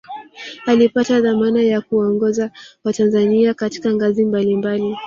[0.65, 2.51] alipata dhamana ya kuwaongoza
[2.83, 4.97] watanzania katika ngazi mbali mbali